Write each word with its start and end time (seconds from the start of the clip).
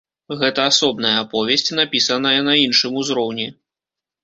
Гэта 0.37 0.63
асобная 0.69 1.11
аповесць, 1.23 1.67
напісаная 1.81 2.39
на 2.49 2.57
іншым 2.65 2.99
узроўні. 3.05 3.49